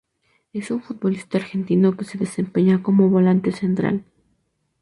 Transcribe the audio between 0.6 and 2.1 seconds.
un futbolista argentino que